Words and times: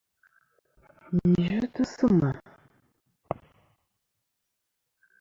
Ghi 1.31 1.43
yvɨtɨ 1.55 1.83
sɨ 1.95 2.05
ma. 2.19 2.29